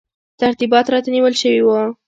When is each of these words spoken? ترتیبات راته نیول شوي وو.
ترتیبات 0.41 0.85
راته 0.93 1.09
نیول 1.15 1.33
شوي 1.41 1.61
وو. 1.63 1.79